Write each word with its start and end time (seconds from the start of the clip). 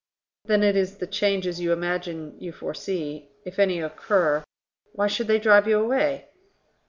"Then 0.45 0.63
it 0.63 0.75
is 0.75 0.97
the 0.97 1.05
changes 1.05 1.61
you 1.61 1.71
imagine 1.71 2.35
you 2.39 2.51
foresee... 2.53 3.29
If 3.45 3.59
any 3.59 3.79
occur, 3.81 4.43
why 4.93 5.05
should 5.05 5.27
they 5.27 5.37
drive 5.37 5.67
you 5.67 5.79
away?" 5.79 6.29